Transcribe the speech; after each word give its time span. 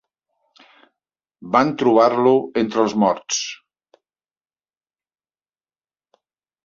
Van 1.55 1.73
trobar-lo 1.81 2.33
entre 2.63 2.81
els 2.85 2.97
morts. 3.05 3.43